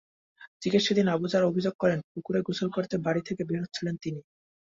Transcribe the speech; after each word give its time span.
চিকিৎসাধীন 0.61 1.07
আবুজার 1.07 1.43
অভিযোগ 1.43 1.73
করেন, 1.79 1.99
পুকুরে 2.11 2.39
গোসল 2.47 2.69
করতে 2.69 2.95
বাড়ি 3.05 3.21
থেকে 3.27 3.41
বের 3.45 3.59
হচ্ছিলেন 3.63 3.95
তিনি। 4.03 4.19